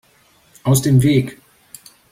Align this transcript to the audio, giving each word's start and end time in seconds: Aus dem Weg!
Aus 0.63 0.81
dem 0.81 1.03
Weg! 1.03 1.37